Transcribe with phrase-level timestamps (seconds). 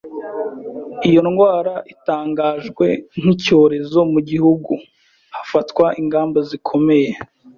[1.07, 2.87] Iyo indwara itangajwe
[3.19, 4.73] nk'icyorezo mu gihugu
[5.35, 7.09] hafatwa ingamba zikomeye